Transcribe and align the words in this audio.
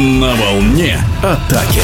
На 0.00 0.34
волне 0.34 0.98
атаки. 1.18 1.82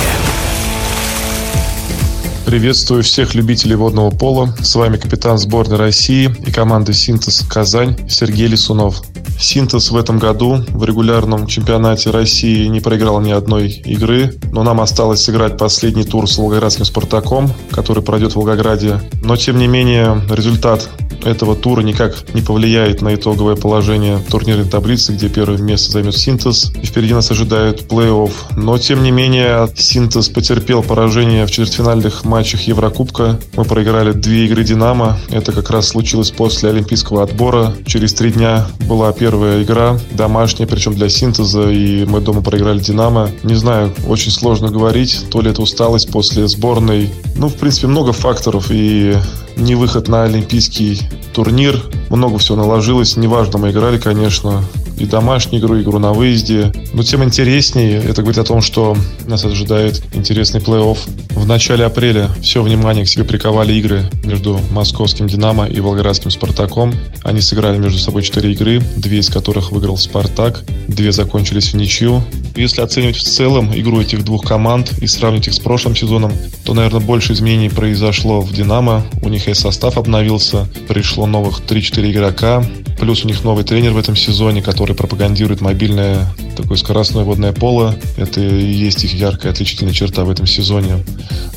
Приветствую 2.47 3.03
всех 3.03 3.35
любителей 3.35 3.77
водного 3.77 4.09
пола. 4.09 4.57
С 4.59 4.75
вами 4.75 4.97
капитан 4.97 5.37
сборной 5.37 5.77
России 5.77 6.35
и 6.47 6.51
команды 6.51 6.95
«Синтез 6.95 7.43
Казань» 7.43 8.09
Сергей 8.09 8.47
Лисунов. 8.47 9.03
«Синтез» 9.39 9.91
в 9.91 9.97
этом 9.99 10.19
году 10.19 10.65
в 10.71 10.83
регулярном 10.85 11.47
чемпионате 11.47 12.09
России 12.09 12.69
не 12.69 12.81
проиграл 12.81 13.21
ни 13.21 13.33
одной 13.33 13.69
игры, 13.69 14.35
но 14.51 14.63
нам 14.63 14.81
осталось 14.81 15.23
сыграть 15.23 15.59
последний 15.59 16.05
тур 16.05 16.27
с 16.27 16.39
волгоградским 16.39 16.87
«Спартаком», 16.87 17.53
который 17.71 18.03
пройдет 18.03 18.33
в 18.33 18.37
Волгограде. 18.37 18.99
Но, 19.23 19.37
тем 19.37 19.59
не 19.59 19.67
менее, 19.67 20.23
результат 20.31 20.89
этого 21.27 21.57
тура 21.57 21.83
никак 21.83 22.33
не 22.35 22.41
повлияет 22.41 23.03
на 23.03 23.15
итоговое 23.15 23.57
положение 23.57 24.19
турнирной 24.31 24.69
таблицы, 24.69 25.13
где 25.13 25.29
первое 25.29 25.59
место 25.59 25.93
займет 25.93 26.17
Синтез. 26.17 26.73
И 26.81 26.87
впереди 26.87 27.15
нас 27.15 27.31
ожидает 27.31 27.91
плей-офф. 27.91 28.31
Но, 28.57 28.79
тем 28.79 29.03
не 29.03 29.11
менее, 29.11 29.69
Синтез 29.75 30.29
потерпел 30.29 30.83
поражение 30.83 31.47
в 31.47 31.51
четвертьфинальных 31.51 32.25
матчах 32.25 32.63
Еврокубка. 32.63 33.39
Мы 33.57 33.65
проиграли 33.65 34.13
две 34.13 34.47
игры 34.47 34.65
«Динамо». 34.65 35.19
Это 35.31 35.53
как 35.53 35.71
раз 35.71 35.89
случилось 35.89 36.31
после 36.31 36.71
олимпийского 36.71 37.23
отбора. 37.23 37.75
Через 37.87 38.15
три 38.15 38.33
дня 38.33 38.67
была 38.89 39.13
первая 39.13 39.63
игра, 39.63 39.99
домашняя, 40.13 40.67
причем 40.67 40.95
для 40.95 41.09
Синтеза, 41.09 41.71
и 41.71 42.05
мы 42.05 42.21
дома 42.21 42.43
проиграли 42.43 42.79
«Динамо». 42.79 43.31
Не 43.43 43.55
знаю, 43.55 43.93
очень 44.07 44.31
сложно 44.31 44.69
говорить, 44.69 45.27
то 45.31 45.41
ли 45.41 45.51
это 45.51 45.63
усталость 45.63 46.11
после 46.11 46.47
сборной. 46.49 47.11
Ну, 47.37 47.49
в 47.49 47.55
принципе, 47.57 47.87
много 47.87 48.13
факторов, 48.13 48.67
и 48.71 49.15
не 49.57 49.75
выход 49.75 50.09
на 50.09 50.25
олимпийский 50.25 51.01
турнир. 51.35 51.83
Много 52.09 52.39
всего 52.39 52.57
наложилось. 52.57 53.17
Неважно, 53.17 53.59
мы 53.59 53.71
играли, 53.71 53.99
конечно, 53.99 54.65
и 54.99 55.05
домашнюю 55.05 55.63
игру, 55.63 55.81
игру 55.81 55.99
на 55.99 56.13
выезде. 56.13 56.73
Но 56.95 57.03
тем 57.03 57.23
интереснее, 57.23 57.99
это 58.03 58.23
говорит 58.23 58.39
о 58.39 58.45
том, 58.45 58.63
что 58.63 58.97
нас 59.27 59.45
ожидает 59.45 60.03
интересный 60.15 60.61
плей-офф. 60.61 60.99
В 61.33 61.47
начале 61.47 61.85
апреля 61.85 62.31
все 62.41 62.63
внимание 62.63 63.05
к 63.05 63.09
себе 63.09 63.25
приковали 63.25 63.75
игры 63.75 64.11
между 64.25 64.59
московским 64.71 65.27
«Динамо» 65.27 65.67
и 65.67 65.81
волгоградским 65.81 66.31
«Спартаком». 66.31 66.95
Они 67.23 67.41
сыграли 67.41 67.77
между 67.77 67.99
собой 67.99 68.23
четыре 68.23 68.53
игры, 68.53 68.81
две 68.97 69.19
из 69.19 69.29
которых 69.29 69.73
выиграл 69.73 69.99
«Спартак», 69.99 70.65
две 70.89 71.13
закончились 71.13 71.73
в 71.73 71.77
ничью. 71.77 72.23
Если 72.57 72.81
оценивать 72.81 73.17
в 73.17 73.23
целом 73.23 73.71
игру 73.75 74.01
этих 74.01 74.25
двух 74.25 74.45
команд 74.45 74.93
и 75.03 75.07
сравнить 75.07 75.47
их 75.47 75.55
с 75.55 75.59
прошлым 75.59 75.95
сезоном, 75.95 76.33
то, 76.65 76.73
наверное, 76.73 77.01
больше 77.01 77.35
изменений 77.35 77.69
произошло 77.69 78.41
в 78.41 78.53
«Динамо». 78.53 79.05
У 79.23 79.29
них 79.29 79.47
и 79.47 79.55
состав 79.55 79.99
обновился, 79.99 80.67
пришло 80.89 81.27
новых 81.27 81.61
3-4 81.61 82.11
игрока, 82.11 82.65
плюс 82.99 83.25
у 83.25 83.29
них 83.29 83.45
новый 83.45 83.65
тренер 83.65 83.93
в 83.93 83.99
этом 83.99 84.17
сезоне, 84.17 84.63
который 84.63 84.97
пропагандирует 84.97 85.61
мобильное 85.61 86.27
такое 86.57 86.79
скоростное 86.79 87.25
водное 87.25 87.53
поло. 87.53 87.95
Это 88.17 88.41
и 88.41 88.65
есть 88.65 89.05
их 89.05 89.13
яркая 89.13 89.53
отличительная 89.53 89.93
черта 89.93 90.25
в 90.25 90.31
этом 90.31 90.47
сезоне. 90.47 91.05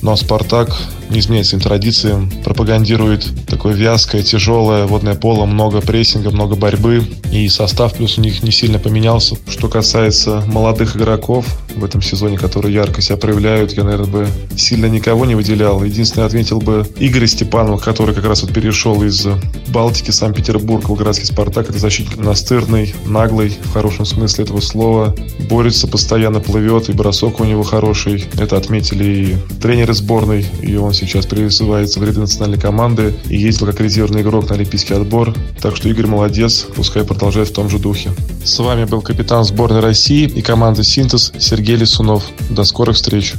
Но 0.02 0.18
«Спартак» 0.18 0.78
не 1.10 1.20
изменяет 1.20 1.48
своим 1.48 1.62
традициям, 1.62 2.32
пропагандирует 2.44 3.28
такое 3.48 3.74
вязкое, 3.74 4.24
тяжелое 4.24 4.86
водное 4.86 5.16
поло, 5.16 5.46
много 5.46 5.82
прессинга, 5.82 6.32
много 6.32 6.56
борьбы. 6.56 7.04
И 7.32 7.48
состав 7.50 7.94
плюс 7.94 8.18
у 8.18 8.22
них 8.22 8.44
не 8.44 8.52
сильно 8.52 8.80
поменялся. 8.80 9.36
Что 9.48 9.70
касается 9.70 10.44
молодых 10.48 10.96
игроков 10.96 11.46
в 11.76 11.84
этом 11.84 12.02
сезоне, 12.02 12.38
которые 12.38 12.74
ярко 12.74 13.02
себя 13.02 13.18
проявляют, 13.18 13.74
я, 13.74 13.84
наверное, 13.84 14.08
бы 14.08 14.28
сильно 14.58 14.86
никого 14.88 15.26
не 15.26 15.36
выделял. 15.36 15.84
Единственное, 15.84 16.28
отметил 16.28 16.60
бы 16.60 16.88
Игоря 16.98 17.28
Степанова, 17.28 17.78
который 17.78 18.16
как 18.16 18.26
раз 18.26 18.44
вот 18.44 18.54
перешел 18.54 19.02
из 19.04 19.28
Балтики, 19.68 20.12
Санкт-Петербург, 20.12 20.88
Волгоградский 20.88 21.26
«Спартак». 21.26 21.70
Это 21.70 21.80
защитник 21.80 22.18
настырный, 22.18 22.94
наглый, 23.06 23.58
в 23.64 23.74
хорошем 23.74 24.06
смысле 24.06 24.46
этого 24.46 24.60
слова. 24.60 25.16
Борется, 25.50 25.88
постоянно 25.88 26.40
плывет, 26.40 26.90
и 26.90 26.94
бросок 26.94 27.40
у 27.40 27.46
него 27.46 27.64
хороший. 27.64 28.26
Это 28.40 28.58
отметили 28.58 29.04
и 29.04 29.36
тренеры 29.62 29.94
сборной, 29.94 30.46
и 30.62 30.76
он 30.76 30.94
сейчас 31.00 31.26
призывается 31.26 32.00
в 32.00 32.04
ряды 32.04 32.20
национальной 32.20 32.60
команды 32.60 33.14
и 33.30 33.38
ездил 33.38 33.68
как 33.68 33.80
резервный 33.80 34.22
игрок 34.22 34.50
на 34.50 34.56
олимпийский 34.56 34.94
отбор. 34.94 35.34
Так 35.62 35.76
что 35.76 35.90
Игорь 35.90 36.08
молодец, 36.08 36.66
пускай 36.76 37.04
продолжает 37.04 37.50
в 37.50 37.54
том 37.54 37.70
же 37.70 37.80
духе. 37.80 38.12
С 38.44 38.60
вами 38.60 38.86
был 38.86 39.02
капитан 39.02 39.44
сборной 39.44 39.80
России 39.80 40.28
и 40.28 40.42
команды 40.42 40.84
«Синтез» 40.84 41.32
Сергей 41.40 41.76
Лисунов. 41.76 42.24
До 42.50 42.64
скорых 42.64 42.96
встреч. 42.96 43.34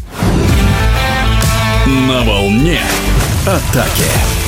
На 1.86 2.22
волне 2.22 2.80
атаки. 3.46 4.39